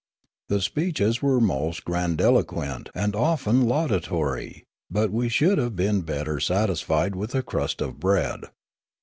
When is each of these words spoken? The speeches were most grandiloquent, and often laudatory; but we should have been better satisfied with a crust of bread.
The 0.49 0.61
speeches 0.61 1.21
were 1.21 1.39
most 1.39 1.85
grandiloquent, 1.85 2.89
and 2.95 3.15
often 3.15 3.67
laudatory; 3.67 4.63
but 4.89 5.11
we 5.11 5.29
should 5.29 5.59
have 5.59 5.75
been 5.75 6.01
better 6.01 6.39
satisfied 6.39 7.15
with 7.15 7.35
a 7.35 7.43
crust 7.43 7.81
of 7.81 7.99
bread. 7.99 8.45